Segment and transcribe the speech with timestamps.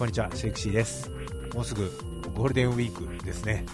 [0.00, 1.10] こんにちは、シェイクシーです。
[1.52, 1.92] もうすぐ
[2.34, 3.66] ゴールデンウィークですね。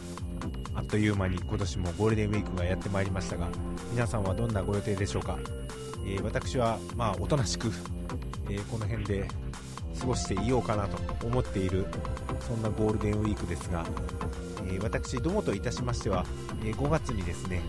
[0.75, 3.49] あっという間に今年もゴールデンウィークがやってまいりましたが、
[3.93, 5.39] 皆さんはどんなご予定でしょうか？
[6.05, 7.71] えー私は、まあ、おとなしく、
[8.51, 9.29] えーこの辺で
[10.01, 11.87] 過ごしていようかなと思っている、
[12.41, 13.87] そんなゴールデンウィークですが、
[14.67, 16.27] えー私どもといたしましては、
[16.65, 17.63] え5月にですね、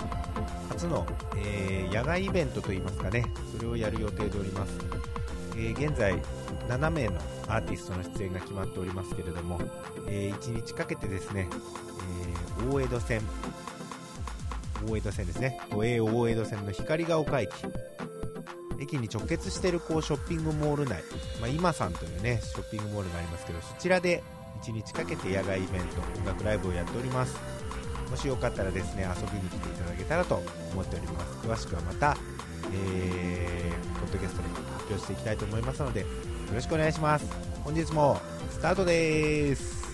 [0.69, 3.23] 初の、え野外イベントといいますかね、
[3.55, 4.79] それをやる予定でおります。
[5.57, 6.15] えー現在
[6.69, 7.15] 7名の
[7.47, 9.59] アーティストの出演が決まっておりますけれども、
[10.07, 11.49] え1日かけてですね、
[12.59, 13.21] えー大江戸線
[14.87, 15.59] 大江戸線ですね。
[15.71, 17.51] 都営大江戸線の光が丘駅。
[18.79, 21.01] 駅に直結しているこうショッピングモール内、
[21.41, 24.21] まあ、今さんというねショッピングモールがありますけどそちらで
[24.61, 27.35] 1日かけて野外イベント音楽ライブをやっております。
[28.09, 31.47] もしよかったらですね遊びに来ていただけたらと思っております。
[31.47, 32.15] 詳しくはまた、
[32.71, 34.76] えー、ポッドキャストで。
[34.89, 36.07] 表していきたいと思いますのでよ
[36.53, 37.27] ろしくお願いします。
[37.63, 39.85] 本日もスタートです。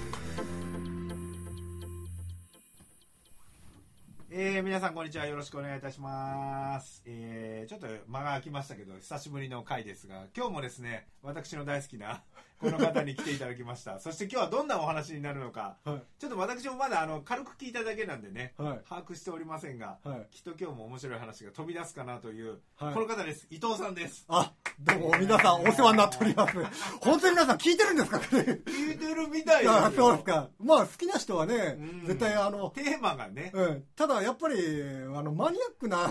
[4.29, 5.25] えー、皆さんこんにちは。
[5.25, 12.23] よろしくお願いいたします、えー、ちょっと間が空きましたけど久しぶりの回ですが今日もですね私の大好きな
[12.63, 13.99] この方に来ていただきました。
[13.99, 15.75] そして今日はどんなお話になるのか。
[15.83, 16.01] はい。
[16.17, 18.79] ちょっと私もまだあの軽く聞いただけなんでねはい。
[18.87, 20.27] 把握しておりませんがはい。
[20.31, 22.93] きっと今日も面白い話が飛び出すかなという、はい。
[22.93, 23.47] この方です。
[23.49, 24.23] 伊藤さんです。
[24.29, 26.55] あどうも皆さんお世話になっております。
[27.01, 28.17] 本当に皆さん聞いてるんですか？
[28.17, 28.23] ね
[28.65, 29.91] 聞いてるみたいですよ。
[29.95, 30.49] そうですか。
[30.59, 32.07] まあ好きな人はねうん。
[32.07, 33.51] 絶対あのテーマがね。
[33.53, 36.09] うん、ただやっぱりあのマニアックな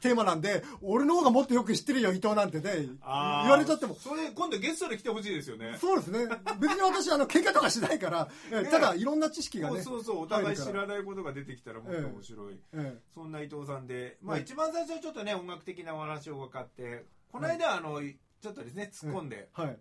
[0.00, 2.86] テーマなんで俺の方がもっとよく知ってるよ伊藤なんてね。
[2.86, 3.94] 言われちゃっても。
[3.94, 6.28] それ今度ゲストで来てほしいですよねそうですね。
[6.60, 19.78] 別に私あの喧嘩とかしないから、え ーただいろんな知識がねそうそうお互い知らないことが出てきたらもっと面白い、えそんな伊藤さんで、まあ、はい一番最初はちょっとね音楽的なお話を伺ってこの間あのちょっとですね突っ込んで、ーはい。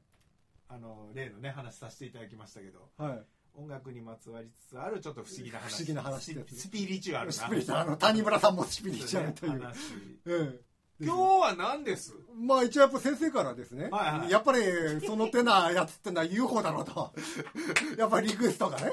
[0.67, 3.23] あの例のね話させていただきましたけどはい。
[3.57, 5.71] 音楽にまつわりつつあるちょっと不思議な話。
[5.71, 7.33] 不思議な話スピリチュアルな。
[7.33, 9.77] スピリチュアルあの谷村さんもスピリチュアルという、話。
[10.25, 12.13] ええ今日は何です？
[12.33, 14.31] まあ一応やっぱ先生からですね、はいはい。
[14.31, 14.61] やっぱり
[15.06, 17.13] その手なやつってのは UFO だろうと
[17.97, 18.91] やっぱりリクエストがね。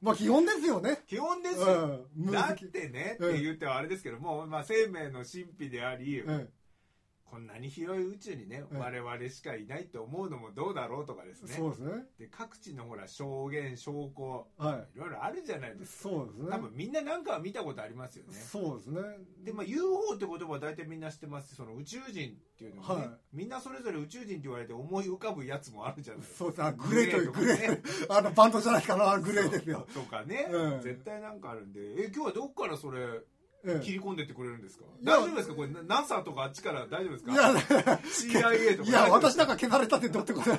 [0.00, 1.02] まあ基本ですよね。
[1.06, 2.30] 基本ですよ、うん。
[2.30, 3.30] だってね、うん。
[3.30, 6.48] って言ってはあれですけども、まあ、生命の神秘であり、え
[7.30, 11.50] こんなに広い宇宙にね、うん我々しかいないって思うのもどうだろうとかですね。
[11.52, 11.92] えそうですね。
[12.18, 14.98] で各地のほら証言証拠はい。
[14.98, 16.08] ろいろあるじゃないですか。
[16.10, 16.50] そうですね。
[16.50, 18.34] 多分みんななんかは見たことありますよね。
[18.34, 19.00] そうですね。
[19.44, 23.10] で、まあ、UFO って言葉は大体みんな知ってますしその宇宙人っていうのもね、はい。
[23.32, 26.38] みんなそれぞれ宇宙人って言われて思い浮かぶやつもあるじゃないですか。
[26.38, 26.68] そうですね。
[26.68, 31.80] あグレーというグレーあのバンドじゃないかなグレーですよとかね、うん絶対なんかあるんで。
[32.04, 33.04] え今日はどっからそれえ
[33.82, 34.84] 切り込んでってくれるんですか？
[35.00, 35.16] いや。
[35.18, 35.54] 大丈夫ですか？
[35.54, 37.32] これ NASA とかあっちから大丈夫ですか？
[37.32, 38.88] えいや CIA とか。
[38.88, 40.58] いや私なんか消されたってどうってことない。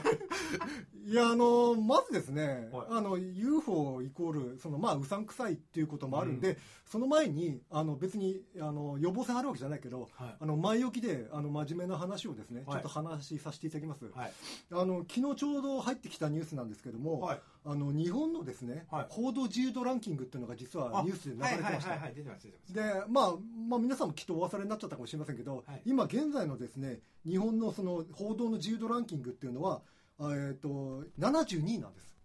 [1.05, 2.87] いやあのまずですね、はい。
[2.89, 10.35] あの UFO イコールそのまあうさんくさいっていうこともあるんで、その前にあの別にあの予防線あるわけじゃないけどはい。
[10.39, 12.75] あの前置きであの真面目な話をですね、はい。
[12.75, 14.31] ちょっと話させていただきます、はい。
[14.71, 19.05] あの昨日ちょうど入ってきたニュースなんですけども、はいあの日本のですね、はい。
[19.09, 23.33] 報道自由度ランキングっていうのが実はあニュースで流れてました、はいはいはいはい出てます出てますでまあ、
[23.67, 25.81] まあ皆さんもきっとお忘れになっちゃったかもしれませんけど、はい。
[25.85, 29.81] 今現在のですね日本のその報道の自由度ランキングっていうのは、
[30.19, 32.15] えー、と72位なんです。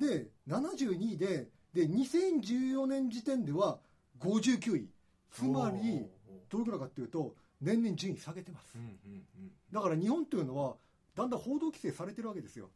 [0.00, 3.78] で72位でで2014年時点では
[4.20, 4.88] 59位。
[5.30, 6.06] つまり
[6.48, 8.74] どういうことかっていうと年々順位下げてます。
[9.70, 10.76] だから日本というのは
[11.14, 12.70] だんだん報道規制されてるわけですよ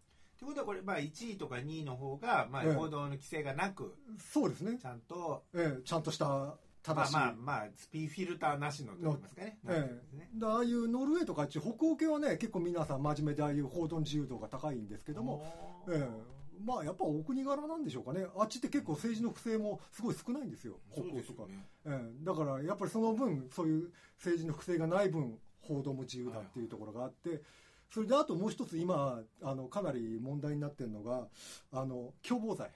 [0.45, 4.79] ことはこれ、まあ、1位とか2位の方が、まあええ、報道の規制がなく、そうですね。
[4.81, 9.59] ち、ゃんと、ええちゃんとしたま正しい、あまあ、まあ、スピーフィルターなしのと言いますかね。
[9.65, 10.31] なってるんですね。
[10.35, 15.43] でああいうノルウェーとかあっち北欧系はね結構皆さん真面目でああいう報道の自由度が高いんですけども、
[15.89, 16.35] ええ。
[16.63, 18.27] まあやっぱお国柄なんでしょうかね。
[18.37, 20.79] あっちって結構政治の不正もすごい少ないんですよ。
[20.93, 21.67] 北欧とか、ね。
[21.87, 22.25] ええ。
[22.25, 27.43] だからやっぱりその分そういう政治の不正がない分報道も自由だっていうところがあって
[27.91, 31.29] それであともう一つ今あのかなり問題になってるのが
[31.73, 32.71] あの共謀罪、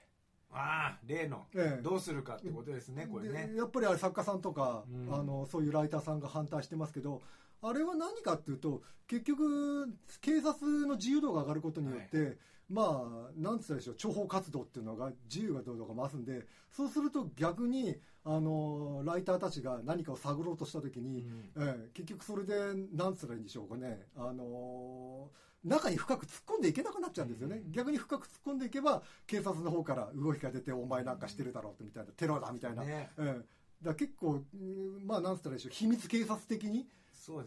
[0.51, 1.81] ああ、例の、ええ。
[1.81, 3.47] どうするかってことですね、これね。
[3.53, 3.57] で。
[3.57, 5.13] やっぱりあれ作家さんとか、うん。
[5.13, 7.21] あのそういうライターさんが反対してますけど
[7.61, 12.37] あれは何かっていうと結局警察の自由度が上がることによって、
[12.69, 17.97] まあなんつったでしょう諜報活動っていうのが自由がどうとか増すんでそうすると逆に
[18.31, 21.63] あのライターたちが何かを探ろうとした時に、うん。
[21.63, 22.53] ええ結局それで
[22.93, 24.05] なんつったらいいんでしょうかね。
[24.15, 25.31] あの
[25.63, 27.71] 中に深く突っ込んでいけなくなっちゃうんですよね、うん。
[27.71, 33.09] 逆に深く突っ込んでいけば警察の方から動きが出てお前なんかしてるだろうってみたいなテロだみたいな、ね。
[33.17, 33.85] ええ。
[33.85, 35.73] だ結構、うんまあなんつったらいいでしょう。
[35.73, 36.87] 秘密警察的に、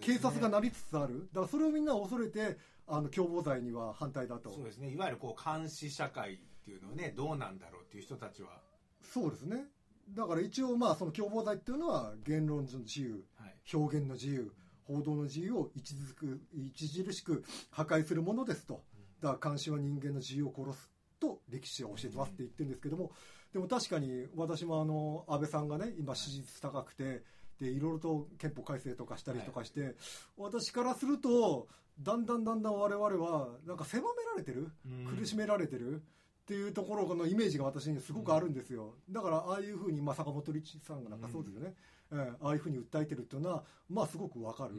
[0.01, 1.29] 警察がなりつつある。
[1.33, 2.59] だからそれをみんな恐れて
[2.89, 4.51] あの共謀罪には反対だと。
[4.51, 4.91] そうですね。
[4.91, 8.61] いわゆるこう監視社会っていうのはねどうなんだろうっていう人たちは、
[9.03, 9.65] そうですね
[10.15, 14.53] だから一応まあその共謀罪っていうのは言論の自由はい、表現の自由
[14.85, 16.41] 報道の自由を著く
[16.75, 18.83] 著しく破壊するものですと。
[19.21, 23.13] だから監視は人間の自由を殺すと歴史は教えてますって言ってるんですけども。
[23.53, 27.23] でも確かに私もあの安倍さんがね今支持率高くて
[27.61, 29.95] でいろいろと憲法改正とかしたりとかして、
[30.37, 31.69] 私からすると
[32.01, 34.73] だんだんだんだん我々はなんか狭められてる？
[34.85, 35.17] うん。
[35.17, 36.03] 苦しめられてる？
[36.43, 41.75] っていうところのイメージが私にすごくあるんですよ、だからああいうふうに、まあ、坂本龍一さんがなんかそうですよね、
[42.13, 44.75] ええああいうふうに訴えてるっていうのは、まあ、すごくわかる、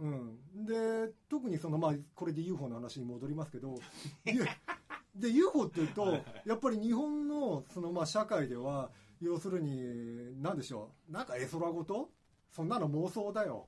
[0.00, 0.38] うん。
[0.56, 3.74] うん、で特にその、まあ、これで UFO の話に戻りますけど
[4.24, 4.44] ゆ
[5.14, 6.16] で UFO っていうと
[6.46, 8.90] やっぱり日本のその、まあ、社会では
[9.20, 11.12] 要するに何でしょう。
[11.12, 12.08] なんか絵空事？
[12.50, 13.66] そんなの妄想だよ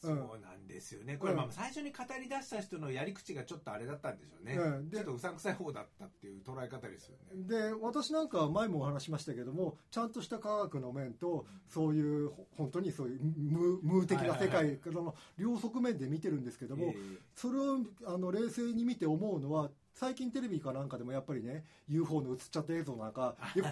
[0.00, 4.90] そうなんですよね、これ、うんまあ最初に語り出した人のやり口がちょっとあれだったんでしょうね、うん。
[4.90, 7.42] でちょっとうさんくさい方だったっていう捉え方ですよね。
[7.48, 16.96] で私なんかは前もお話しましたけどもちゃんとした科学の面とそういうほ本当にそういう無無的な世界からの両側面で見てるんですけども、え
[17.34, 23.62] それをあの冷静に見て思うのは最近テレビかなんかでもやっぱりね UFO の映っちゃった映像なんか で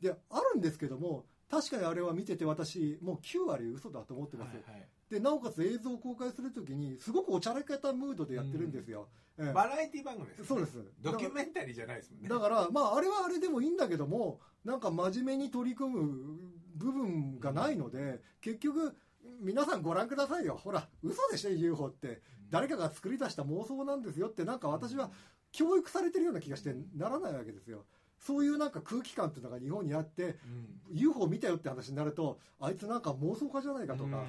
[0.00, 9.08] であるんですけども確かにあれは見てて私もう9割嘘だと思ってえます、はいはいでなおかつ映像を公開するときにすごくおちゃらけたムードでやってるんですよ、
[9.38, 9.52] ええ。
[9.52, 10.78] バラエティ番組です、ね、そうです。
[11.00, 12.28] ドキュメンタリーじゃないですもんね。
[12.28, 16.38] だからまああれはあれでもいいんだけどもなんか真面目に取り組む
[16.74, 18.96] 部分がないので、結局
[19.40, 20.58] 皆さんご覧くださいよ。
[20.62, 22.20] ほら嘘でしょ UFO って。
[22.50, 25.10] 誰かが作り出した妄想なんですよってなんか私は
[25.50, 27.84] 教育されてるような気がしてならないわけですよ。
[28.20, 30.96] そういうなんか空気感っていうのが日本にあってうん。
[30.96, 34.24] UFO 見たよって話になるとあいつなんか妄想家じゃないかとか、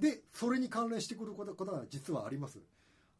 [0.00, 2.58] でそれに関連してくることが実はあります。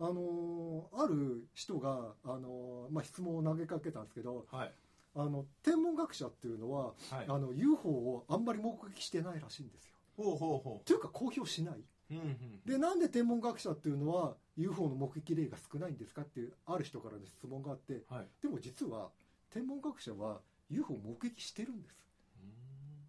[0.01, 4.73] あのーある人が、あのーまあ、質問を投げかけたんですけどうんはい。
[5.15, 7.27] あの天文学者っていうのは、はい。
[7.29, 9.95] あの UFO をあんまり目撃してないらしいんですよ。
[10.17, 11.75] ほうほうほというか公表しない。
[12.13, 12.61] うんうん。
[12.65, 18.27] でなんで天文学者っていうのは UFO の目撃例が少ないんですかっていうある人からの質問があってはい。
[18.41, 19.11] でも実は
[19.53, 20.41] 天文学者は
[20.71, 21.95] UFO を目撃してるんです。
[22.43, 22.51] うん。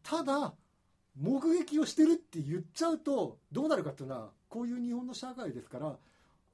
[0.04, 0.54] ただ
[1.20, 5.96] 目撃をしてるって言っちゃうとどうなるかっていうのはこういう日本の社会ですから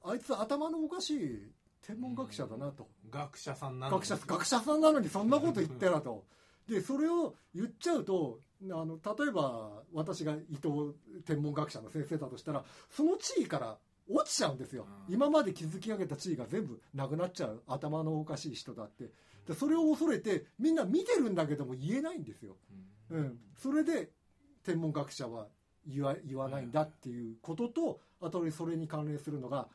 [0.04, 1.52] あいつ頭のおかしい
[1.86, 6.24] 天文学者だなと、学者さんなの学者学者さんなのにそんなこと言ってなと。
[6.68, 8.40] でそれを言っちゃうと
[8.70, 10.94] あの例えば私が伊藤
[11.26, 13.78] 天文学者の先生だとしたらその地位から
[14.10, 15.14] 落ちちゃうんですよ、うん。
[15.14, 19.10] 今まで築き上げた地位が全部なくなっちゃう頭のおかしい人だって。
[19.46, 22.56] でそれを恐れてみんな見てるんだけども言えないんですよ。
[23.10, 23.18] うん。
[23.18, 24.10] うん、それで
[24.68, 25.46] 天文学者は
[25.86, 29.66] 言わ言わないんだっていうこととあとそれに関連するのが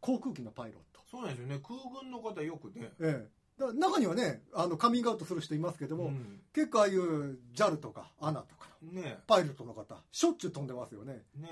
[0.00, 1.60] 航空機のパイロット、そうなんですよね。
[1.66, 2.90] 空軍の方よくね。
[3.00, 6.40] ええ、だ中にはねあのカミングアウトする人いますけども、うん。
[6.52, 9.18] 結構ああいう JAL とか ANA とかのね。
[9.26, 11.48] パイロットの方しょっちゅう飛んでますよね、ね。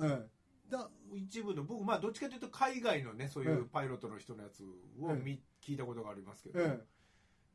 [0.00, 3.54] ええ、だ一部の僕まあどっちかというと海外のねそういええ。
[3.54, 4.66] うパイロットの人のやつを
[5.10, 5.22] ええ。
[5.24, 6.78] 見聞いたことがありますけど、え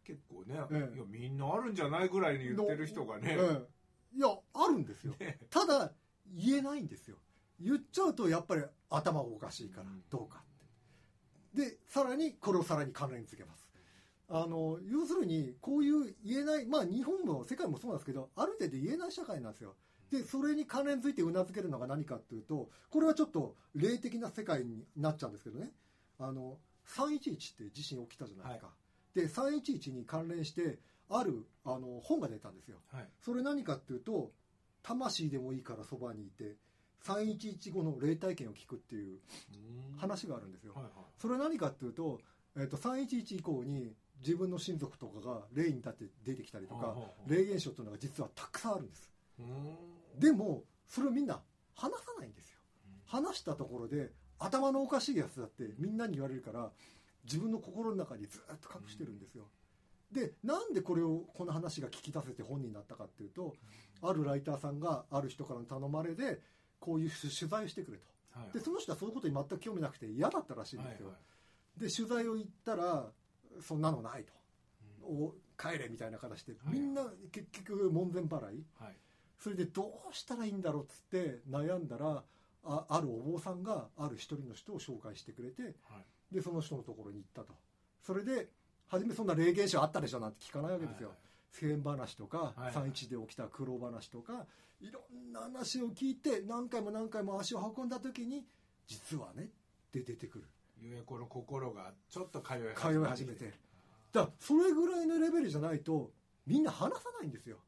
[0.03, 0.97] 結構ね、ええ。
[0.97, 3.65] いやみんなあるんじゃないぐらいに言ってる人がね、えええ、
[4.13, 5.13] いやあるんですよ。
[5.19, 5.39] ね。
[5.49, 5.91] ただ
[6.27, 7.17] 言えないんですよ。
[7.59, 10.03] 言っちゃうとやっぱり頭がおかしいからうん。
[10.09, 10.43] どうか
[11.53, 11.69] って。
[11.69, 13.67] でさらにこれをさらに関連付けます。
[14.33, 19.75] あの要するにこういう言えないまあ日本も世界もそうなんですけどある程度言えない社会なんですよ。
[20.09, 25.71] でそれに関連付いてうなずけるのが何かっていうとこれはちょっと霊的な世界になっちゃうんですけどね。
[26.19, 28.71] あの311って地震起きたじゃないですか、
[29.13, 30.79] で311に関連して
[31.11, 32.77] あるあの本が出たんですよ。
[32.91, 33.07] はい。
[33.23, 34.31] それ何かっていうと
[34.83, 36.55] 魂でもいいからそばにいて
[37.03, 39.19] 311後の霊体験を聞くっていう
[39.93, 39.97] うん。
[39.97, 40.73] 話があるんですよ。
[40.73, 40.93] はいはい。
[41.17, 42.19] それ何かっていうと,、
[42.57, 49.11] えっと311以降に自分の親族とかが霊に立って出てきたりとかほうほうほう霊現象っていうのが実はたくさんあるんです。
[49.39, 50.19] うん。
[50.19, 51.41] でもそれをみんな
[51.75, 52.59] 話さないんですよ。
[53.05, 56.71] 話したところで頭のおかしいやつだってみんなに言われるから
[57.25, 59.45] 自分の心の中にずっと隠してるんですよ、
[60.11, 63.55] でなんでこれをこの話が聞き出せて本になったかっていうと
[64.01, 66.41] あるライターさんがある人からの頼まれで
[66.79, 68.03] こういう取取材をしてくれと。
[68.31, 71.19] はいでその人はそういうことに全く興味なくて嫌だったらしいんですよ、はいは
[71.77, 71.89] い。
[71.89, 73.11] で取材を行ったら
[73.61, 74.33] そんなのないと。
[75.09, 75.25] うん。
[75.25, 76.73] お帰れみたいな形ではい。
[76.73, 78.63] みんな結局門前払い。
[78.79, 78.97] はい。
[79.37, 82.23] それでどうしたらいいんだろうっつって悩んだら
[82.63, 86.35] ああるお坊さんがある一人の人を紹介してくれてはい。
[86.35, 87.53] でその人のところに行ったと。
[88.01, 88.49] それで
[88.91, 91.13] 初めそんな霊現象あったでしょなんて聞かないわけですよ、
[91.53, 92.73] 世間話とか、はいはい。
[92.73, 94.45] 3.1で起きた苦労話とか
[94.81, 98.43] いろんな話を聞いて何回も何回も足を運んだ時に
[98.87, 99.47] 実はねっ
[99.91, 100.45] て出てくる。
[100.81, 103.53] ゆえこの心がちょっと通い通い始めて。
[104.11, 106.11] だそれぐらいのレベルじゃないと
[106.45, 107.59] みんな話さないんですよ。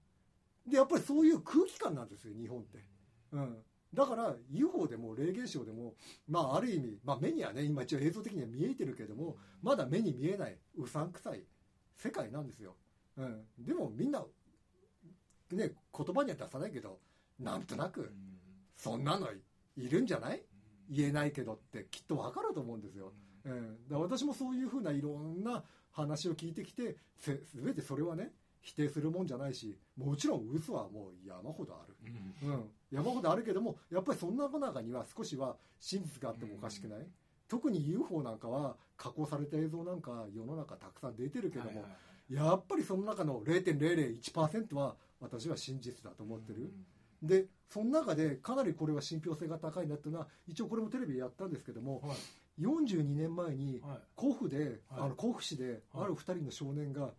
[0.68, 2.80] でやっぱりそういう空気感なんですよ日本って、
[3.32, 3.58] うん、
[3.94, 5.94] だから UFO でも霊現象でも
[6.28, 11.44] まあある意味、まあ、目にはね今一応映像的には見えてるけどもまだ目に見えないうさんくさい
[11.98, 12.76] 世界なんですよ、
[13.18, 14.24] うん、でもみんな
[15.52, 17.00] ね言葉には出さないけど
[17.40, 18.12] なんとなく
[18.76, 19.28] そんなの
[19.78, 20.42] いるんじゃない？
[20.90, 23.14] 言えないけどってきっと分かると思うんですよ、
[23.46, 28.32] うん、だ私もそういうふうないろんな話を聞いてきてせ全てそれはね
[28.63, 31.96] 否定するもんじゃないしもちろん嘘はもう山ほどある、
[32.43, 37.00] うん、山ほどあるけどもやっぱりそんな中には少しは真実があってもおかしくない、
[37.50, 41.84] 特に UFO なんかは加工された映像なんか世の中たくさん出てるけども、
[42.29, 46.72] やっぱりその中の0.001%は私は真実だと思ってる、
[47.22, 52.17] でその中でかなりこれは信憑性が高いなっていうのは一応これもテレビでやったんですけども、はい。
[52.62, 53.98] 42年前にはい。
[54.15, 54.77] 甲府で、はい。
[54.91, 56.03] あの甲府市ではい。
[56.05, 57.13] ある2人の少年がはい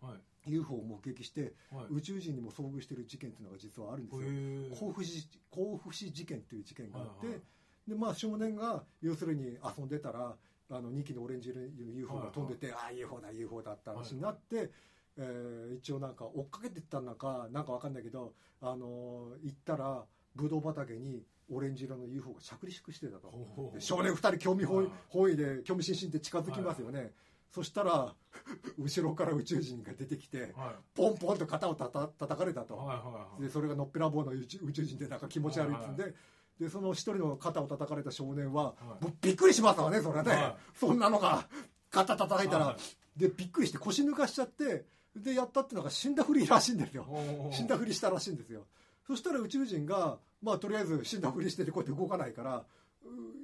[0.46, 1.86] UFO を目撃してはい。
[1.90, 4.76] 宇宙人にも遭遇している事件っていうのが実はあるんですよ。
[4.76, 7.42] 甲府市甲府市事件っていう事件があって、はいはい
[7.88, 10.34] でまあ、少年が要するに遊んでたら
[10.70, 14.70] あの2機のオレンジ色の UFO が飛んでて、ああ UFO だ UFO だって話になって、
[15.16, 23.30] えー一応なんか追っかけてったのかなんかわかんないけど、あのー行ったらブドウ畑にオレンジ色の UFO が着陸してたと。
[23.78, 25.34] 少年2人興味本はい。
[25.34, 27.12] 位で興味津々で近づきますよね、
[27.54, 28.12] そしたら
[28.76, 30.75] 後ろから宇宙人が出てきてはい。
[30.94, 33.42] ポンポンと肩をたた叩かれたと、はいはいはい。
[33.42, 36.14] でそれがのっぺらぼうの宇宙宇宙人でなんか気持ち悪いっつうんで,、
[36.58, 39.04] でその一人の肩を叩かれた少年は、はい。
[39.04, 41.49] もうびっくりしますわねそれはね、はそんなのが
[41.90, 42.76] 肩叩いたら、は
[43.16, 43.20] い。
[43.20, 44.84] でびっくりして腰抜かしちゃって
[45.14, 47.06] でやったっていうのが死んだふりらしいんですよ。
[47.52, 48.66] 死んだふりしたらしいんですよ。
[49.06, 52.64] そしたら宇宙人がまあとりあえず死んだふりしててこうやって動かないからう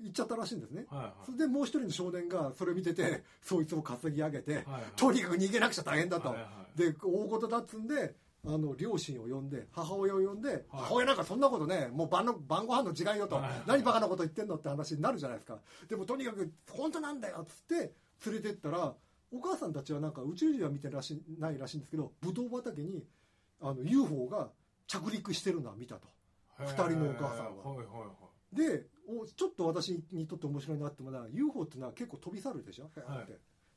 [0.03, 0.87] 行っちゃったらしいんですね。
[0.89, 1.13] はいはい。
[1.27, 4.83] それでもう一人の少年がそれを見てて そいつを担ぎ上げて、はいはい。
[4.97, 8.15] とにかく逃げなくちゃ大変だと、はいはいで大事だっつんで
[8.47, 15.59] あの両親を呼んで母親を呼んで、母親なんかそんなことねもう晩の晩ご飯の違いよと、はいはい何バカなこと言ってんのって話になるじゃないですか。
[15.89, 17.93] でもとにかく本当なんだよっつって
[18.25, 18.95] 連れてったら
[19.33, 23.05] お母さんたちはなんか宇宙人は見てらしないらしいんですけどブドウ畑に
[23.61, 24.49] あの UFO が
[24.87, 26.09] 着陸してるのは見たと。
[26.61, 27.63] へー二人のお母さんは。
[27.63, 28.05] はいはいは
[28.53, 28.57] い。
[28.57, 28.87] で
[29.19, 33.27] おちょっと私にとって面白いなって思うのは UFO っていうのは結構飛び去るでしょ、はい。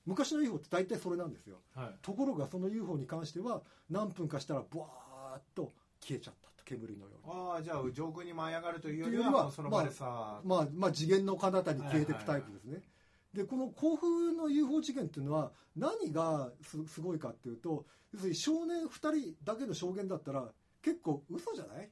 [0.05, 1.57] 昔の UFO って大体それなんですよ。
[1.75, 1.95] はい。
[2.01, 7.33] ところがその UFO に関しては何分かしたらブワーッと消えちゃったと煙のように。
[7.33, 12.81] ああじゃあ上空に舞い上がるというよりはその場でさまあまあ次元の彼方に消えていくタイプですね、
[13.33, 20.45] でこの甲府の UFO 事件っていうのは何がすすごいかっていうと要するに少年2人だけの証言だったら
[20.83, 21.89] 結構嘘じゃない？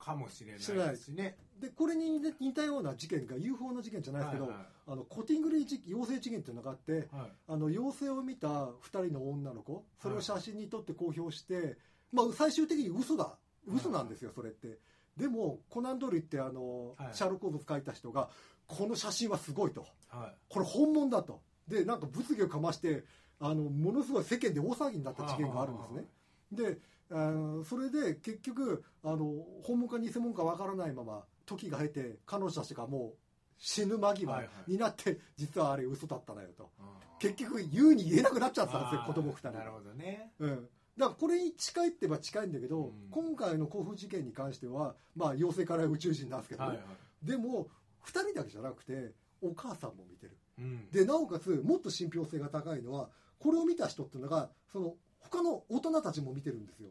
[0.00, 1.36] かもしれないですしね。
[1.60, 4.66] でこれに似たような事件が UFO の事件じゃないですけど、はいはい。
[4.88, 7.04] あのコティングリー事妖精事件っていうのがあってはい。
[7.48, 11.76] あの妖精を見た2人の女の子それを写真に撮って公表して、
[12.12, 14.78] まあ、最終的に嘘だ嘘なんですよそれって。
[15.18, 17.14] でもコナン・ドールってあの、はい。
[17.14, 18.30] シャーロック・ホームズ書いた人が
[18.66, 19.86] この写真はすごいと。
[20.08, 20.34] はい。
[20.48, 21.42] これ本物だと。
[21.68, 23.04] でなんか物議をかまして
[23.38, 26.04] あのものすごい世間で大騒ぎになった事件があるんですね。
[26.52, 26.78] で
[27.12, 33.18] あのそれで結局あの本物か偽物かわからないまま時が経て彼女たちがもう
[33.60, 34.72] 死ぬ間際はいはい。
[34.72, 36.70] になって、実はあれ嘘だったのよと。
[36.80, 36.86] うん。
[37.18, 39.52] 結局言うに言えなくなっちゃったんですよ子供2人。
[39.52, 40.32] なるほどね。
[40.38, 43.08] うん、だからこれに近いって言えば近いんだけど、うん。
[43.10, 47.26] 今回の甲府事件に関してはまあ妖精から宇宙人なんですけどね、はいはい。
[47.26, 47.68] でも
[48.06, 49.12] 2人だけじゃなくて
[49.42, 50.38] お母さんも見てる。
[50.58, 50.88] うん。
[50.90, 56.88] でなおかつもっと信憑性が高いのはこれを見た人っていうのがその他の大人たちも見てるんですよ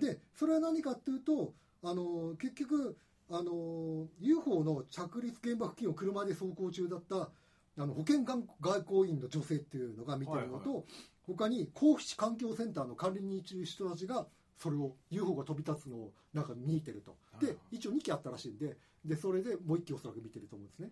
[0.00, 2.96] でそれは何かっていうとあの結局
[3.30, 7.30] あの UFO の着陸現場付近を車で走行中だった
[7.78, 10.84] あの保健外交員の女性っていうのが見てるのと、
[11.26, 14.26] 他に甲府市環境センターの管理人いる人たちが
[14.58, 17.16] それを UFO が飛び立つのをなんか見てると。
[17.40, 20.90] で一応2機あったらしいんででそれでもう1機おそらく見てると思うんですね。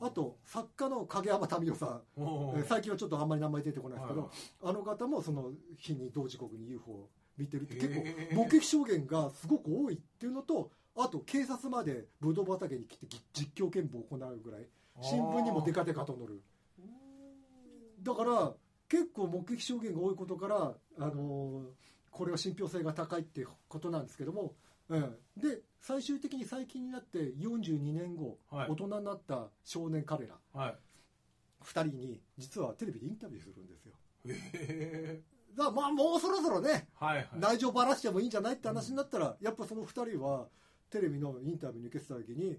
[0.00, 2.02] あと作家の影山民生さん。
[2.66, 4.30] 最近はちょっとあんまり名前出てこないですけど、はい
[4.64, 8.04] あの方もその日に同時刻に UFO を見てるって結構
[8.34, 14.66] 目撃証言がすごく多いっていうのとあと警察までブドウ畑に来てぎ実況見分を行うぐらい
[15.00, 16.42] 新聞にもデカデカと載る。
[18.02, 18.52] だから
[18.88, 20.56] 結構目撃証言が多いことから、
[20.98, 21.62] あのー
[22.10, 24.54] これは信憑性が高いっていうことなんですけども、
[24.88, 28.70] うん、で最終的に最近になって42年後、はい。
[28.70, 30.34] 大人になった少年彼ら。
[30.52, 30.74] はい。
[31.64, 33.92] 2人に実はテレビでインタビューするんですよ。
[34.26, 37.28] へえだまあもうそろそろね、はいはい。
[37.34, 40.46] 内情ばらしてもいいんじゃないって話になったら、やっぱその2人は
[40.90, 42.58] テレビのインタビューに受けてた時に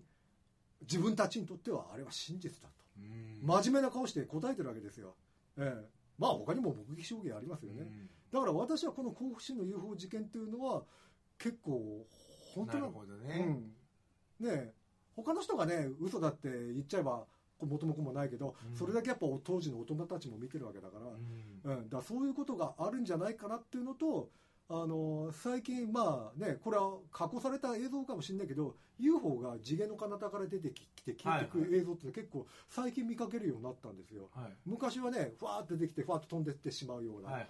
[0.81, 2.73] 自分たちにとってはあれは真実だと。
[2.97, 3.47] うん。
[3.47, 5.15] 真面目な顔して答えてるわけですよ、
[5.57, 5.85] ええ、
[6.17, 8.09] まあ他にも目撃証言ありますよね、うん。
[8.31, 10.83] だから私はこの甲府市の UFO 事件っていうのは
[11.37, 12.05] 結構
[12.53, 13.71] 本当ななるほどね。
[14.39, 14.73] うん、ねえ。
[15.15, 17.25] 他の人がね嘘だって言っちゃえば
[17.65, 18.77] 元も子もないけど、うん。
[18.77, 21.79] それだけやっぱ当時の大人たちも見てるわけだから、うん。
[21.79, 24.29] うん、だそういうことがあるんじゃないかなっていうのと
[24.71, 34.29] あの最近まあねこれは加工された映像かもしれないけど UFO が次元の彼方から出てきて消えてくはいる映像って結構最近見かけるようになったんですよ。
[34.31, 34.53] はい。
[34.67, 37.47] 昔はねふわーってできてふわーっと飛んでってしまうような、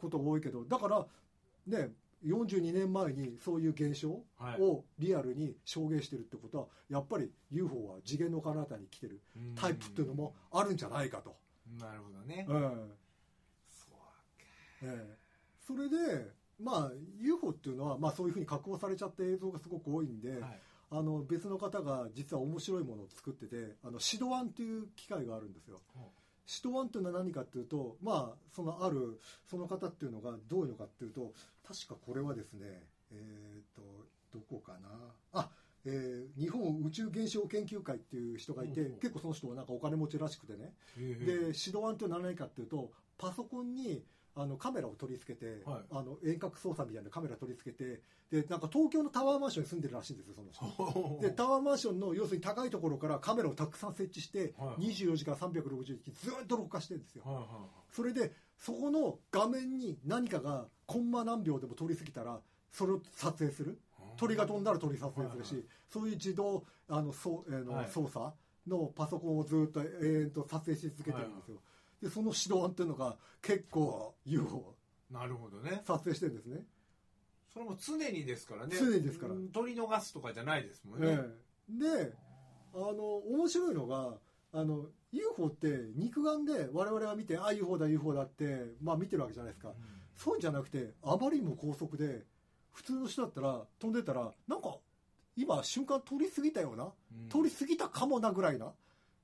[0.00, 1.06] ことが多いけどだから
[1.68, 1.92] ね
[2.24, 4.60] 42年前にそういう現象はい。
[4.60, 9.54] をリアルに証言してるってことはやっぱり UFO は次元の彼方に来てるうん。
[9.54, 11.36] タイプっていうのもあるんじゃないかと、
[11.80, 12.46] なるほどね。
[12.48, 12.60] うん。
[13.70, 13.96] そう
[14.82, 15.16] ええ。
[15.66, 16.30] それで、
[16.62, 20.60] まあ、UFO っていうのは、まあ、そういうふうに加工されちゃった映像がすごく多いんで、はい。
[20.90, 25.80] あの別の方が実は面白いものを作っててあのシドワンっていう機械があるんですよ。
[25.94, 26.12] ほ
[26.46, 29.20] シドワンっていうのは何かっていうとまあそのある
[29.50, 31.32] その方っていうのがどういうのかっていうと
[31.66, 32.82] 確かこれはですね
[33.12, 33.82] えっ、と
[34.32, 34.88] どこかな？
[35.32, 35.50] あ
[35.84, 44.02] えー日本宇宙現象研究会っていう人がいて、ほうほう結構その人はなんかお金持ちらしくてね、でシドワンっていうのは何かっていうとパソコンに
[44.36, 45.80] あのカメラを取り付けて、はい。
[45.90, 48.00] あの遠隔操作みたいなカメラ取り付けて
[48.30, 50.50] でなんか東京のタワーマンションに住んでるらしいんですよその
[50.90, 54.92] 人でタワーマンションの要するに高いところからカメラをたくさん設置して、はい。
[54.92, 57.22] 24時間360日ずっと録画してるんですよ。
[57.24, 57.44] はいはい
[57.90, 62.40] それでそこの画面に何かがコンマ何秒でも撮りすぎたら
[62.72, 63.78] それを撮影する。
[63.98, 67.88] はい鳥が飛んだら鳥撮影するし、はいそういう自動あのそう、えーのはい。
[67.90, 68.32] 操作
[68.66, 71.58] のパソコンをずっと永遠と撮影し続けてるんですよ、
[72.02, 74.74] でその指導案っていうのが結構 UFO
[75.10, 75.82] なるほどね。
[75.86, 76.64] 撮影してるんですね、
[77.52, 78.76] それも常にですからね。
[78.78, 79.34] 常にですから。
[79.34, 81.06] うん取り逃すとかじゃないですもんね。
[81.08, 81.30] え
[81.70, 82.06] え。
[82.06, 82.12] で
[82.74, 84.14] あの面白いのが
[84.52, 89.72] あの UFO って肉眼で我々が見てあ UFO だ UFO だって、まあ、見てるわけじゃないですか、
[90.14, 92.24] そういうんじゃなくてあまりにも高速で
[92.72, 94.76] 普通の人だったら飛んでたらなんか
[95.36, 96.88] 今瞬間通り過ぎたようなう
[97.26, 97.28] ん。
[97.28, 98.72] 通り過ぎたかもなぐらいな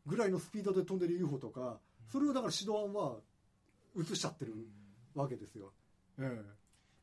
[0.06, 1.78] ぐらいのスピードで飛んでる UFO とか
[2.10, 3.16] それをだから指導案は
[3.98, 4.54] 映しちゃってる
[5.14, 5.72] わけですよ、
[6.18, 6.42] え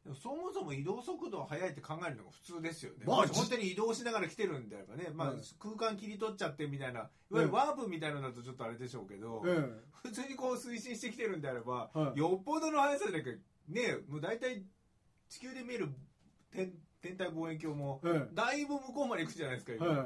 [0.03, 3.03] でもそもそも移動速度が速いって考えるのが普通ですよね。
[3.05, 7.09] まあ本当に移動しながら来てるんであればね、まあうん空間切り取っちゃってみたいな、いわ
[7.41, 12.19] ゆるワープみたいなのだとちょっとあれでしょうけど、ええ普通にこう推進してきてるんであれば、はい。
[12.19, 13.21] よっぽどの速さで
[13.67, 14.63] ね、もう大体
[15.27, 15.89] 地球で見える
[16.51, 20.05] 天天体望遠鏡も、ええだいぶ向こうまで行くじゃないですか、え今。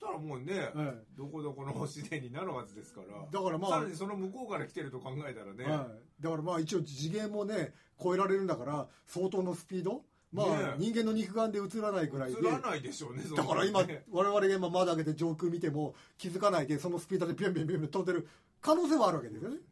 [0.00, 0.94] たらもうね、ええ。
[1.16, 3.06] どこどこの星でになるはずですから。
[3.30, 5.88] だからまあさらにその向こうから来てると考えたらね、は
[6.20, 10.02] い、だからまあ一応次元もね超えられるんだから相当のスピード？
[10.32, 12.38] まあ、人間の肉眼で映らないぐらいで。
[12.38, 18.28] 映らないでしょうね、だから今ね我々が今窓開けて上空見ても気づかないでそのスピードでビュンビュンビュン飛んでる
[18.60, 19.62] 可能性はあるわけですよねね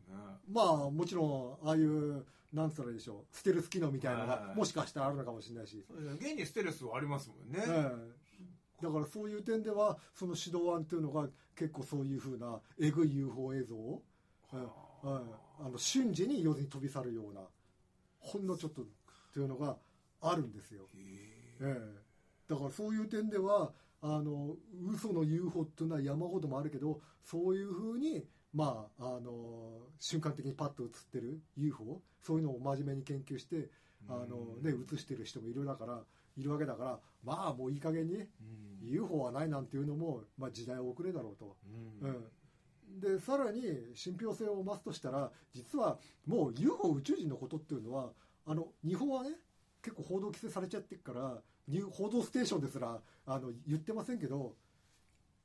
[0.52, 5.84] まあもちろんああいうなんつったらいいでしょうステルス機能みたいなのがもしかしたらあるのかもしれないし、
[6.20, 7.64] 現にステレスはありますもんね。
[8.82, 14.02] ええだからそういう点ではその指導案っていうのが結構そういうふうなえぐい UFO 映像を、
[14.52, 14.68] うんうん
[15.60, 17.40] あの瞬時に要するに飛び去るような
[18.20, 18.84] ほんのちょっとっ
[19.32, 19.76] ていうのが
[20.20, 20.98] あるんですよ、へ
[21.60, 21.76] え。
[21.76, 22.08] え
[22.48, 24.56] だからそういう点ではあの
[24.88, 33.68] 嘘の UFO っていうのは山ほどもあるけどそういうふうにまああの瞬間的にパッと映ってる UFO そういうのを真面目に研究して
[34.08, 36.00] あの、ね、映してる人もいるだから
[36.38, 38.27] いるわけだからまあもういい加減にうん。
[38.81, 41.57] UFO はないなんていうのも、まあ、時代遅れだろうと、
[42.03, 42.11] うん。
[42.11, 43.62] うん、でさらに
[43.94, 48.11] 信憑性を増すとしたら実はもう UFO 宇宙人のことっていうのは
[48.46, 49.31] あの日本はね
[49.83, 51.38] 結構報道規制されちゃってるから
[51.92, 54.55] 報道ステーションですらあの言ってませんけど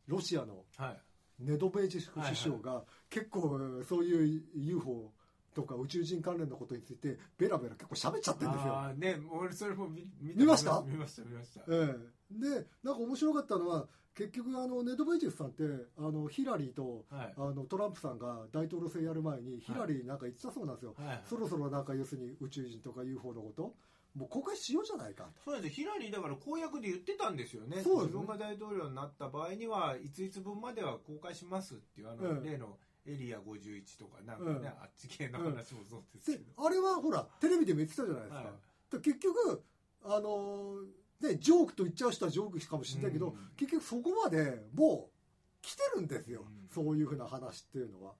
[0.07, 0.97] ロシアのはい。
[1.39, 5.11] ネドベージェ首相が結構そういう UFO
[5.53, 8.73] とか宇宙人関連のことについてベラベラ結構喋っちゃってるんですよ。
[8.73, 10.83] ああね、俺それも見見見ました？
[10.85, 11.61] 見ました見ました。
[11.67, 11.95] え
[12.31, 15.63] え、でなんか面白かったのは結局あのネドベージェフさんって
[15.97, 17.33] あのヒラリーとはい。
[17.37, 23.73] あのトランプさんが大統領選やる前にヒラリーなんか言ってたそうなんですよ、はいそろそろなんか要するに宇宙人とか UFO のこと
[24.15, 25.31] もう公開しようじゃないかと。
[25.43, 27.81] そうですヒラリーだから公約で言ってたんですよね。
[27.81, 28.21] そうですね。
[28.21, 32.43] 自分が大統領になった場合には、いついつ分までは公開しますっていう、あの、うん。
[32.43, 34.65] 例のエリア51とか、なんかね、うん。
[34.67, 36.65] あっち系の話もそうですけでど。
[36.65, 38.45] あれはほらテレビでも言ってたじゃないですか、はい。
[38.91, 39.63] で結局
[40.03, 40.75] あの
[41.19, 43.37] ねジョークと言っちゃう人はジョークかもしれないけど、うん。
[43.57, 46.69] 結局そこまでもう来てるんですよ、うん。
[46.69, 48.13] そういうふうな話っていうのは、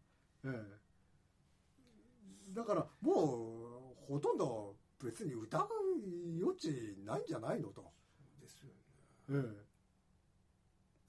[0.46, 0.50] え
[2.52, 5.68] え、だからもうほとんど別に疑う
[6.42, 7.92] 余地ないんじゃないのと。
[8.42, 8.76] ですよね。
[9.30, 9.64] ええ。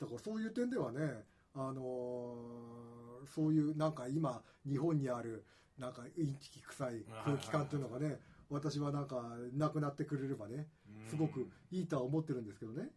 [0.01, 5.47] だからそういう点ではね、あのーそういうなんか今日本にある
[5.79, 8.19] なんかインチキ臭い空気感っていうのがね、
[8.51, 9.23] 私はなんか
[9.55, 10.69] なくなってくれればね、
[11.09, 12.91] すごくいいとは思ってるんですけどね。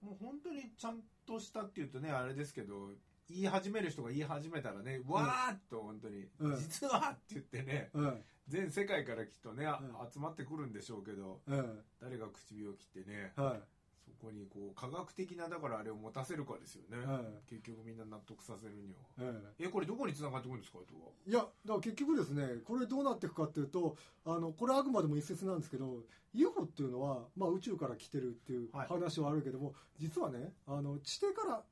[0.00, 2.92] もう本当にちゃんとしたっていうとね、あれですけど、
[3.28, 13.60] 言い始める人が言い始めたらね、わーっと本当に、うん実はって言ってね、え全世界からきっとね、あうん集まってくるんでしょうけど、え、え誰が唇を切ってねえ、、はい。
[14.04, 16.96] そこにこう、科学的な、だからあれを持たせるかですよね。
[17.04, 19.32] え結局みんな納得させるには。
[19.58, 21.10] え、これどこに繋がってくるんですか、あとは？
[21.26, 31.64] いや、だから結局ですね、これどうなっていくかっていうと、あの、これあくまでも一説なんですけど、UFO っていうのは、まあ宇宙から来てるっていうはい話はあるけども、実はね、あの、地底からお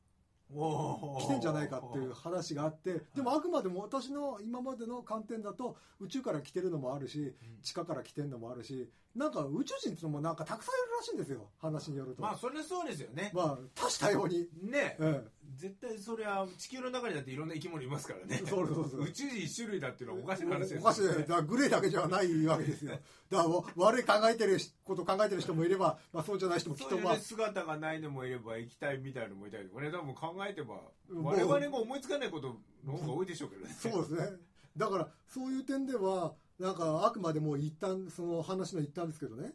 [0.51, 12.23] 来てんじゃないかっていう話があって、でもあくまでも私の今までの観点だと、宇宙から来てるのもあるし、地下から来てるのもあるし、なんか宇宙人っていうのもなんかたくさんいるらしいんですよ、話によると。
[12.23, 13.31] まあ、それそうですよね。
[13.35, 14.49] まあ、多種多様に。
[14.63, 15.25] ね、え
[15.57, 18.47] 絶対そりゃ地球の中にだっていろんな生き物いますからねえ。
[18.47, 19.03] そうそうそう。
[19.03, 21.09] 宇宙人一種類だっていうのはおかしな話ですよ、おかしいね。
[21.09, 22.93] だからグレーだけじゃないわけですよ。
[23.31, 30.77] だからわ悪い考えてること考えてる人もいれば、まあそうじゃない人もきっとまあ姿がないのもいれば液体みたいのもいたりとかね多分考えてば
[31.09, 34.37] うん我々が思いつかないことの方が多いでしょうけどねそうですね。
[34.77, 39.53] だからそういう点では、なんかあくまでも一旦、その話の一端ですけどね、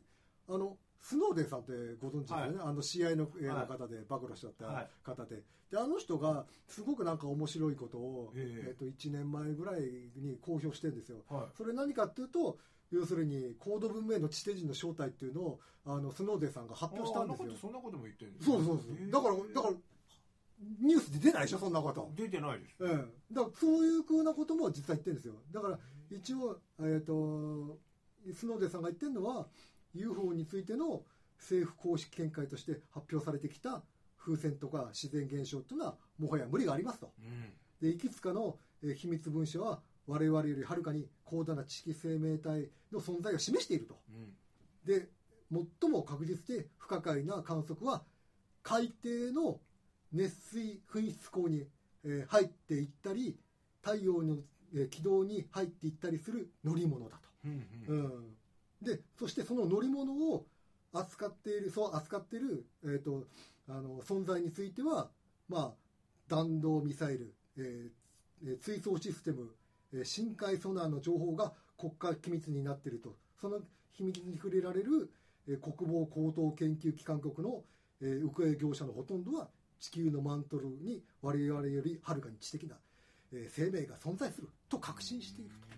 [0.48, 5.38] あの、スノーデンさんってご存知ですよね、あの試合の映の方で暴露しちゃったはい方で、
[5.72, 9.82] であの人がすごくなんか面白いことを、えええっと1年前ぐらい
[10.18, 11.20] に公表してるんですよ。
[11.30, 12.58] はいそれ何かっていうと、
[12.92, 17.52] 要するに高度文明の地底人の正体っていうのをあのスノーデンさんが発表したんですよ。
[17.54, 19.12] あそんなことも言ってるんですそうそうそう。
[19.12, 19.74] だから、だから、
[20.82, 22.12] ニュースで出ないでしょ、そんなこと。
[22.16, 23.34] 出てないですええ。
[23.34, 25.36] だから、そういうふうなことも実際言ってるんですよ。
[25.52, 25.80] だから、
[26.12, 27.80] 一応、えっ、と、
[28.34, 29.48] スノーデンさんが言ってるのは、
[29.94, 31.04] UFO についての
[31.38, 33.84] 政府公式見解として発表されてきた
[34.18, 37.14] 風船とか自然現象っていうのは、もはや無理がありますと。
[37.20, 37.54] うん。
[37.82, 44.00] で、いくつかのえー秘密文書は、我々よりはるかに高度な知識生命体の存在を示していると。
[44.10, 44.36] うん。
[44.86, 45.10] で
[45.82, 48.04] 最も確実で不可解な観測は
[48.62, 49.60] 海底の
[50.12, 51.68] 熱水噴出口に、
[52.04, 53.38] えー入っていったり
[53.82, 54.38] 太陽の、
[54.74, 57.52] えー軌道に入っていったりする乗り物だと、うん
[57.88, 58.36] ううんん
[58.82, 60.46] でそしてその乗り物を
[60.94, 63.26] 扱っているそう扱っている、えー、と
[63.68, 65.10] あの存在については、
[65.48, 65.74] まあ、
[66.28, 67.90] 弾道ミサイル、えー
[68.42, 69.54] え追走システム、
[69.94, 73.16] えー深海ソナーの情報が国家機密になっていると。
[73.40, 73.60] その
[73.92, 75.10] 秘密に触れられる、
[75.48, 77.64] えー国防高等研究機関国の、
[78.02, 82.78] えー請負業者のほとんどは地球のマントルに我々よりはるかに知的な、
[83.34, 85.69] えー生命が存在すると確信していると、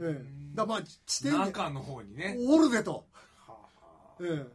[0.00, 0.54] ええ。
[0.54, 1.38] だからまあ地底に。
[1.38, 2.36] 中の方にね。
[2.48, 3.06] おるぜと。
[3.36, 4.16] はあ。
[4.20, 4.28] ええ。
[4.28, 4.46] なる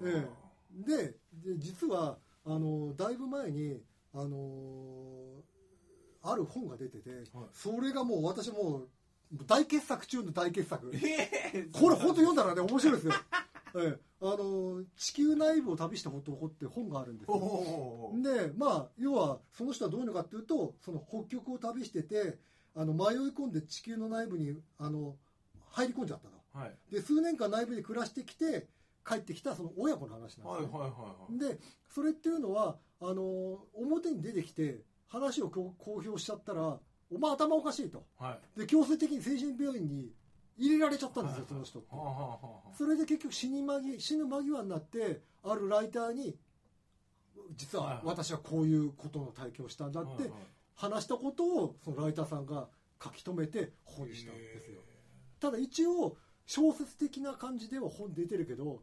[0.00, 0.40] ほど、ええ。
[0.86, 1.14] で
[1.52, 3.80] で実はあのだいぶ前に
[4.14, 5.42] あの
[6.22, 7.10] ある本が出てて、
[7.52, 8.88] それがもう私もう
[9.46, 10.90] 大傑作中の大傑作。
[10.94, 11.68] ええ。
[11.72, 13.14] これ本当読んだらね面白いですよ、
[13.76, 14.10] ええ。
[14.22, 17.32] あの地球内部を旅した男って本があるんです
[18.22, 22.38] でまあ要はその人はどういうのかっていうとその北極を旅してて
[22.76, 25.16] あの迷い込んで地球の内部にあの
[25.70, 26.64] 入り込んじゃったの。
[26.64, 26.94] はい。
[26.94, 28.66] で数年間内部で暮らしてきて
[29.06, 31.38] 帰ってきたその親子の話なんですよ、はいはいはいはい。
[31.38, 36.78] でそれっていうのはあの表に出てきて話を公表しちゃったら
[37.12, 38.04] お前頭おかしいと。
[38.18, 38.60] はい。
[38.60, 40.12] で強制的に精神病院に
[40.58, 41.94] 入れられちゃったんですよ、はいその人って。
[41.94, 42.38] はあはあは
[42.72, 46.36] あそれで結局死に間際死ぬ間際になってあるライターに
[47.56, 50.30] 実は私はこういうことの体験をしたんだって
[50.80, 52.68] 話したことをそのライターさんが
[53.02, 54.80] 書き留めて本にしたんですよ。
[55.38, 56.16] ただ一応
[56.46, 58.82] 小説的な感じでは本出てるけど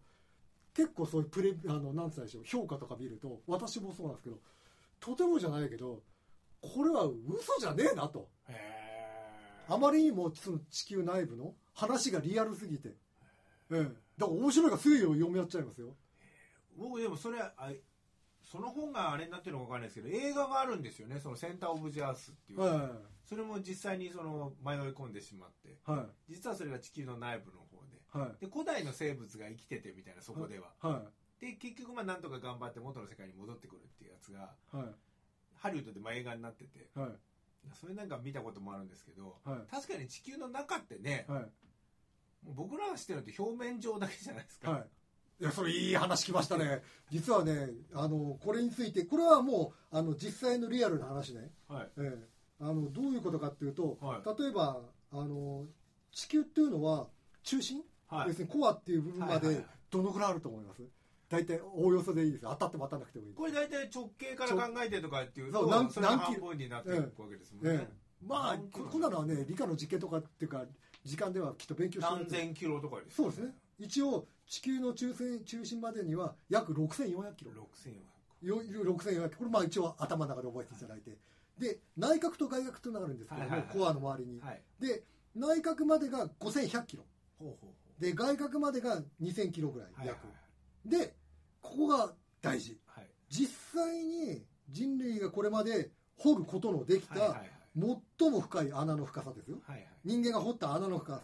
[0.75, 4.37] 結構そういうプレあのなんつうんでしょう評価とか見ると私もそうなんですけど
[4.99, 6.03] とてもじゃないけど
[6.61, 8.29] これは嘘じゃねえなと。
[9.69, 12.95] あまりにもその地球内部の話がリアルすぎて、
[13.69, 15.95] ええ、だから面白いからすぐ読み合っちゃいますよ。
[16.77, 17.51] 僕でもそれあ
[18.49, 21.19] その本があれになってるのか分かんないですけど映画があるんですよね。
[21.19, 22.91] そのセンター・オブ・ジ・アースっていう、は
[23.25, 25.71] それも実際にその迷い込んでしまって。
[25.71, 25.75] い。
[25.83, 27.97] は実はそれが地球の内部の方で。
[27.97, 28.45] いはい。
[28.45, 31.03] で古代の生物が生きててみたいなそこでは、は
[31.39, 34.87] で結局まあなんとか頑張って元の世界に戻ってくるっていうやつがいはい。
[35.55, 36.89] ハリウッドでまあ映画になってて。
[36.95, 37.09] はい。
[37.73, 39.59] それなんか見たこともあるんですけどはい。
[39.69, 41.27] 確かに地球の中ってね、
[42.43, 44.85] 僕らが知ってるのって表面上だけじゃないですか、は
[45.39, 45.43] い。
[45.43, 46.81] いや、それいい話きましたね。
[47.11, 51.51] 実はね、あの、これについて、これはもう、あの、実際のリアルな話ね。
[51.67, 51.89] はい。
[51.97, 52.27] ええ。
[52.59, 55.65] あの、どういうことかっていうと、は例えば、あの、
[56.11, 57.07] 地球っていうのは
[57.43, 58.27] 中心、はい。
[58.29, 60.81] 要するにコアっていう部分までどのぐらいあると思います？
[61.29, 62.43] 大体おおよそでいいです。
[62.43, 67.93] よ当たっても当たらなくてもいいこれ大体直径から考えてとかっていうとそう何キロ半分になっていくわけですもんね、ええ。
[68.25, 70.63] まあここんなのはね理科の実験とかっていうか
[71.03, 77.51] 時間ではきっと勉強してる何千キロとかですそうですね一応地球の中心中心までには約6400キロ。
[77.51, 81.17] 6400よ6400これまあ一応頭の中で覚えていただいて、
[81.59, 83.77] で内角と外角というのがあるんですけども、はいはいはい。
[83.77, 84.61] コアの周りに、はい。
[84.79, 85.03] で
[85.35, 87.03] 内角までが5100キロ。
[87.39, 87.65] ほうほう。
[87.65, 90.17] ほで外角までが2000キロぐらい、うはいはい。
[90.17, 90.27] 約。
[90.85, 91.15] で
[91.61, 92.77] ここが大事。
[92.85, 93.07] はい。
[93.29, 98.01] 実際に人類がこれまで掘ることのできたはいはいはい。
[98.19, 99.57] 最も深い穴の深さですよ。
[99.65, 99.87] はいはい。
[100.05, 101.21] 人間が掘った穴の深さ。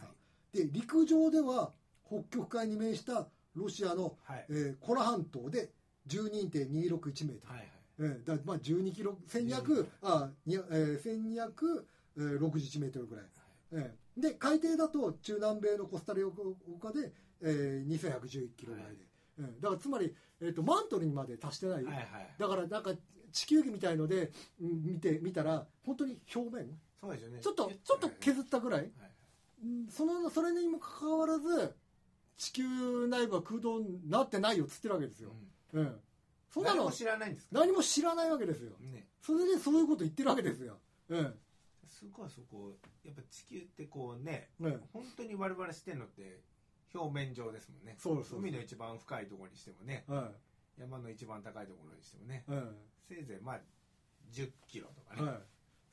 [0.54, 1.72] で陸上では
[2.22, 4.46] 北極海に面したロシアの、はい。
[4.50, 5.70] えーコラ半島で
[6.08, 7.70] 12.261メートル、はいはい。
[8.00, 11.02] えーだまあ12キロ1200あにえー
[12.16, 13.26] 1261メートルぐらい、
[13.74, 16.22] えーで海底だと中南米のコスタリ
[16.80, 19.06] カで、えー2111キロぐらいで、
[19.40, 22.06] えーだからつまり、えー、とマントルにまで達してない、はいはい。
[22.38, 22.92] だからなんか
[23.32, 26.68] 地球儀みたいので、うん見て見たら本当に表面
[27.02, 27.40] そうですよね。
[27.42, 28.92] ちょっとちょっと削ったぐらい、はい。
[29.64, 31.74] うんそのそれにもかかわらず
[32.38, 35.32] 地球内部は空洞になってないよっつってるわけですよ、
[35.74, 35.82] うん。
[35.82, 35.96] うん、
[36.50, 36.78] そんなの。
[36.78, 37.60] 何も知らないんですか？
[37.60, 38.72] 何も知らないわけですよ。
[38.80, 39.08] ね。
[39.22, 40.78] それでそういうこと言ってるわけですよ、
[41.10, 41.34] うん。
[41.88, 42.72] すごいそこ
[43.04, 46.42] やっぱ地球ってこうねうん、本当に我々知ってるのって
[46.94, 47.96] 表面上ですもんね。
[47.98, 50.04] そうそう海の一番深いところにしてもね。
[50.08, 50.32] は
[50.78, 52.44] 山の一番高いところにしてもね。
[52.48, 52.64] いはい
[53.08, 53.60] せいぜいまあ
[54.34, 55.40] 10キロとかね、はい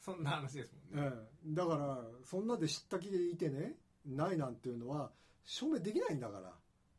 [0.00, 1.12] そんな話ですもんね、
[1.44, 1.54] うん。
[1.54, 3.74] だからそんなで知った気でいてね
[4.06, 5.10] ないなんていうのは
[5.44, 6.40] 証明できないんだか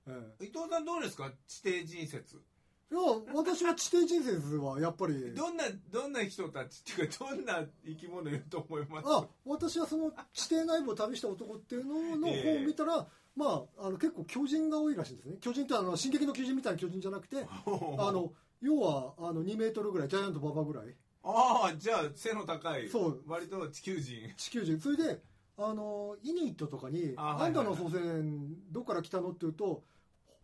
[0.07, 1.31] ら、うん、伊藤さんどうですか？
[1.47, 2.35] 地底人説。
[2.37, 2.99] いや
[3.33, 5.33] 私は地底人生はやっぱり。
[5.33, 9.05] どんなどんな人たちっていうかどんな生き物いると思います？
[9.07, 12.53] あ私はその地底内部を旅した男っていうののええ。
[12.55, 15.37] 本を見たら、まあ、あの結構巨人が多いらしいんですね。
[15.39, 20.93] 巨人ってあの進撃の巨人みたいな巨人じゃなくてあの要はあの2メートルぐらいジャイアント馬場ぐらい。
[21.23, 23.23] ああじゃあ背の高いそう。
[23.25, 24.33] 割と地球人。
[24.35, 24.77] 地球人。
[24.81, 25.21] それで
[25.67, 29.83] あのイニットとかに「あんたの祖先どっから来たの?」って言うと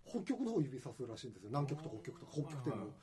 [0.05, 1.49] 北極の方を指さすらしいんですよ。
[1.49, 2.93] 南極と北極とか北極点はいはいの。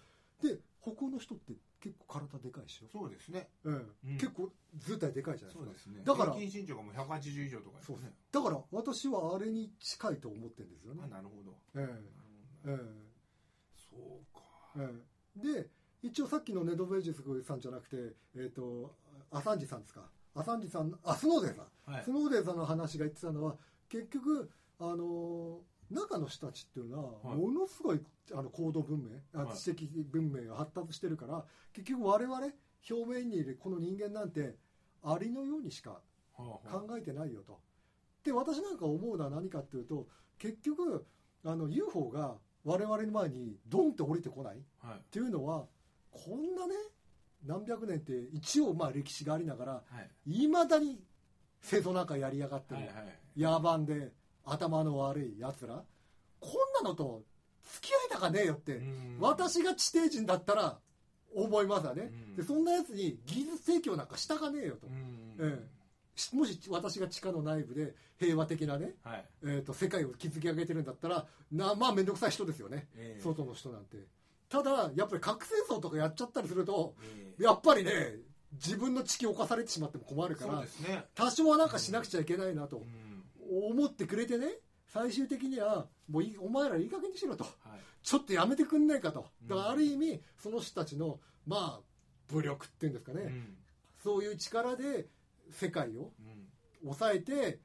[0.56, 3.50] で北欧の人って結構体でかいでしょ、そうですね。
[3.64, 4.16] うんうん。
[4.16, 5.64] 結構図体でかいじゃないですか。
[5.64, 6.02] そうですね。
[6.04, 8.06] だから平均身長がもう180以上とかそうです。
[8.06, 11.02] ねだから私はあれに近いと思ってるんですよね。
[11.04, 11.56] あ、なるほど。
[11.74, 12.72] えなるほど。
[12.72, 13.14] ええ。
[13.74, 14.40] そうか。
[14.76, 14.90] え
[15.36, 15.40] え。
[15.40, 15.70] えで
[16.02, 18.94] 一応さっきのネドベージスさんじゃなくて、えー、と
[19.30, 22.02] アサンジさんですかアサンジさんあスノーデンさん、はい。
[22.04, 23.56] スノーデンさんの話が言ってたのは
[23.88, 27.36] 結局あの中の人たちっていうのははい。
[27.38, 28.00] ものすごい
[28.32, 28.98] あの高度文
[29.32, 29.56] 明、あはい。
[29.56, 32.36] 知的文明が発達してるから結局我々
[32.90, 34.56] 表面にいるこの人間なんて
[35.02, 35.98] ありのようにしかは
[36.38, 36.68] あはあ。
[36.80, 37.60] 考えてないよと。
[38.24, 40.06] で私なんか思うのは何かっていうと
[40.38, 41.04] 結局
[41.44, 45.00] あの UFO が我々の前にドンって降りてこないっはい。
[45.12, 45.66] ていうのは
[46.10, 46.74] こんなね
[47.46, 49.82] 何百年って一応まあ歴史がありながらは
[50.26, 50.44] い。
[50.44, 51.00] いまだに
[51.60, 53.40] 戦争なんかやりやがってる、はいはい。
[53.40, 54.12] 野蛮で
[54.44, 55.82] 頭の悪いやつら。
[56.40, 57.22] こんなのと
[57.72, 59.16] 付き合いたかねえよって、うん。
[59.20, 60.78] 私が地底人だったら
[61.34, 62.36] 思いますわね、うん。
[62.36, 64.86] でそんなやつに技術提供なんかしたかねえよと。
[64.86, 65.36] う、ん。
[65.40, 65.66] え
[66.16, 69.24] しもし私が地下の内部で平和的なね、はい。
[69.42, 73.22] えー、と世界を築き上げてるんだったらなまあ面倒くさい人ですよね、ええ。
[73.22, 73.96] 外の人なんて
[74.54, 77.90] ただやっぱり核戦争とかやっちゃったりするとええやっぱりね
[78.52, 80.68] 自分の地球を侵されてしまっても困るからね。
[81.14, 83.24] 多少はなんかしなくちゃいけないなとうん。
[83.68, 84.46] 思ってくれてね
[84.86, 87.42] 最終的にはもういいお前らいい加減にしろと。
[87.42, 87.54] はい。
[88.02, 89.26] ちょっとやめてくんないかと。
[89.42, 89.48] うん。
[89.48, 93.56] だからある意味その人たちのまあ武力っていうんですかね、うん。
[94.04, 95.08] そういう力で
[95.50, 96.48] 世界をうん。
[96.84, 97.58] 抑えて、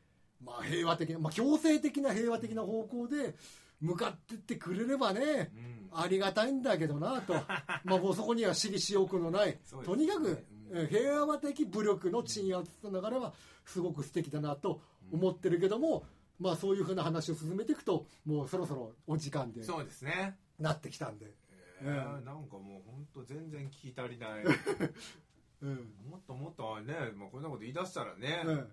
[0.44, 3.36] まあ、平和的な、まあ、強制的な平和的な方向で
[3.82, 5.80] 向かってってくれればねうん。
[5.92, 7.34] ありがたいんだけどなと。
[7.84, 10.46] まあもうそこには私利私欲のない、とにかく、
[10.90, 13.34] 平和的武力の鎮圧の流れは
[13.66, 16.06] すごく素敵だなと思ってるけども、
[16.40, 20.38] まあそういうふうな話を進めていくともうそろそろお時間でそうですね。
[20.60, 21.34] なってきたんで、
[21.82, 24.44] えーなんかもう本当全然聞き足りない。
[25.62, 25.94] うん。
[26.10, 28.72] もっともっとね、まあ、こんなこと言い出したらね、うん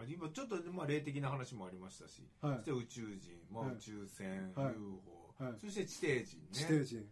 [0.00, 2.56] もう今ちょっとまあ霊的な話もありましたし、はい。
[2.56, 3.74] そして宇宙人、まあ、はい。
[3.74, 4.74] 宇宙船、はい。
[4.74, 5.52] UFO、はい。
[5.60, 6.24] そして地底人ね。
[6.52, 7.04] 地底人、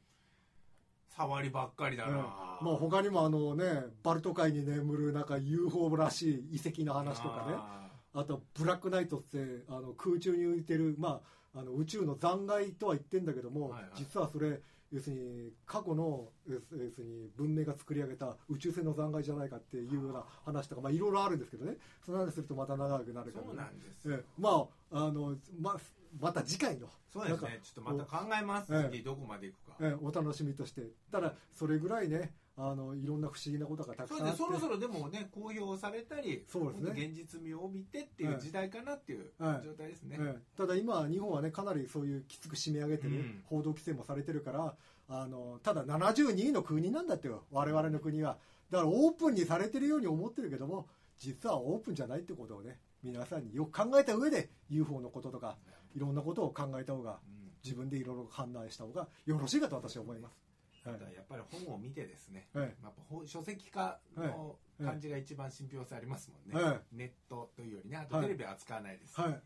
[1.10, 3.64] 触りばっかりだな、うんもう他にもあのね
[4.02, 7.54] バルト海に眠るなんか UFO らしい遺跡の話とかね。
[7.56, 11.20] ああとブラックナイトってあの空中に浮いてる、ま
[11.54, 13.90] あ、あの宇宙の残骸とは言ってんだけども、はいはい。
[13.94, 14.60] 実はそれ
[14.92, 16.58] 要するに過去の要
[16.90, 21.76] するに文明が作り上げた宇宙船の残骸じゃないかっていうような話とか、まあ、いろいろあるんですけどね。
[22.04, 25.76] その話するとまた長くなるから、そうなんですえまああのま
[26.18, 26.88] また次回の。
[27.12, 27.60] そうですね。
[27.62, 28.90] ちょっとまた考えます、ええ。
[28.90, 29.94] 次どこまでいくか、え。
[30.00, 30.82] お楽しみとして。
[31.10, 34.38] ただそれぐらいねあのいろんな不思議なことがたくそさんあって。
[34.38, 37.06] そろそろでもね公表されたりそうですね。
[37.06, 39.64] 現実味を帯びてっていう時代かなっていうはい。
[39.64, 40.42] 状態ですね、ええ。
[40.56, 43.42] ただ今日本はねかなりそういうきつく締め上げてる、うん。
[43.46, 44.74] 報道規制もされてるから
[45.08, 48.38] あのただ72位の国なんだってよ我々の国は。
[48.70, 55.56] だからオープンにされてるように思ってるけども実はオープンじゃないってことをね皆さんによく考えた上で UFO のこととか
[55.94, 57.38] いろんなことを考えた方がうん。
[57.64, 60.36] 自分でいろいろ判断した方がよろしいかと私は思います、
[60.92, 62.64] やっぱり本を見てですね、はい。
[62.64, 66.80] やっぱ本書籍化の感じが一番信憑性ありますもんね、はい。
[66.92, 69.40] ネットというよりねあとはいテレビは扱わないです、はい。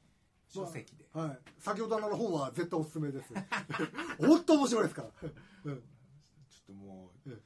[0.48, 3.32] 書籍で、はい、先ほどの本は絶対おすすめです。
[4.20, 5.08] 本当面白いですから、
[5.64, 7.38] う んちょっともう、え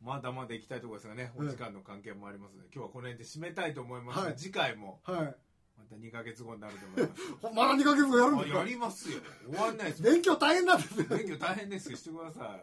[0.00, 4.36] まだまだ行きたいところですがね、お時間の関係もありますので、今日はこの辺で締めたいと思いますが、はい。
[4.36, 5.36] 次回もはい
[5.90, 7.32] また2ヶ月後になると思います。
[7.40, 9.20] ほ まだ2ヶ月後やるんですあかやりますよ。
[9.50, 10.12] 終わんないですよ。
[10.12, 11.96] 勉強大変なんですよ勉強大変ですよ。
[11.96, 12.56] してくださ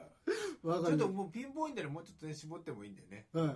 [0.63, 0.67] い。
[0.67, 3.27] わかるちょっともうピンポイントでもうちょっとね、絞ってもいいんでね。
[3.33, 3.55] はい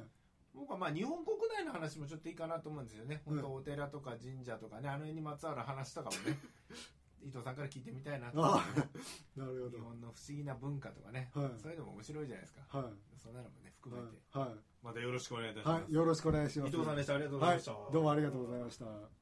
[0.53, 3.21] 僕はまあ日本国内の話もちょっといいかなと思うんですよね。
[3.25, 6.37] 本当お寺とか神社とかね、あの辺にまつわる話とかもね、
[7.23, 8.57] 伊藤さんから聞いてみたいなとな
[9.45, 12.79] るほど日本の不思議な文化とかね、はいそういうのも面白いじゃないですか。
[12.79, 14.49] はいそんなのもね、含めて、はい
[14.83, 15.81] またよろしくお願いいたします。
[15.83, 17.15] はいよろしくお願いします伊藤さんでした。
[17.15, 17.71] ありがとうございはいました。
[17.93, 19.20] どうもありがとうございました